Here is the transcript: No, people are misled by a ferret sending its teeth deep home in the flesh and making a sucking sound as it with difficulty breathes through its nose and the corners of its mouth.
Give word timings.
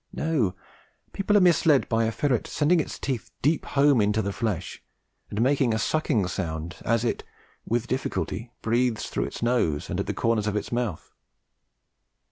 No, 0.13 0.55
people 1.13 1.37
are 1.37 1.41
misled 1.41 1.87
by 1.87 2.05
a 2.05 2.11
ferret 2.11 2.47
sending 2.47 2.79
its 2.79 2.97
teeth 2.97 3.29
deep 3.43 3.67
home 3.67 4.01
in 4.01 4.11
the 4.11 4.33
flesh 4.33 4.81
and 5.29 5.39
making 5.43 5.75
a 5.75 5.77
sucking 5.77 6.25
sound 6.27 6.77
as 6.83 7.03
it 7.05 7.23
with 7.67 7.85
difficulty 7.85 8.51
breathes 8.63 9.07
through 9.09 9.25
its 9.25 9.43
nose 9.43 9.91
and 9.91 9.99
the 9.99 10.13
corners 10.15 10.47
of 10.47 10.55
its 10.55 10.71
mouth. 10.71 11.13